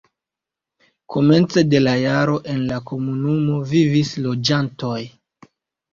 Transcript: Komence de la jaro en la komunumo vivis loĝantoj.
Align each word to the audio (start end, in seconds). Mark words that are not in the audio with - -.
Komence 1.15 1.63
de 1.73 1.81
la 1.83 1.93
jaro 2.03 2.39
en 2.55 2.63
la 2.71 2.81
komunumo 2.93 3.61
vivis 3.75 4.19
loĝantoj. 4.25 4.99